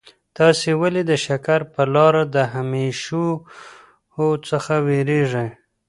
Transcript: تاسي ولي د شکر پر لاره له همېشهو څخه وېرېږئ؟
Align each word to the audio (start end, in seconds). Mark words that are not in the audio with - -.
تاسي 0.37 0.71
ولي 0.81 1.01
د 1.07 1.11
شکر 1.25 1.59
پر 1.73 1.87
لاره 1.95 2.23
له 2.33 2.43
همېشهو 2.53 4.27
څخه 4.49 4.73
وېرېږئ؟ 4.85 5.49